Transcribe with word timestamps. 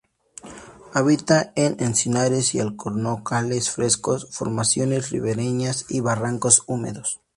Habita 0.93 1.53
en 1.55 1.75
encinares 1.83 2.55
y 2.55 2.59
alcornocales 2.59 3.69
frescos, 3.69 4.27
formaciones 4.31 5.11
ribereñas 5.11 5.85
y 5.89 5.99
barrancos 5.99 6.63
húmedos. 6.65 7.21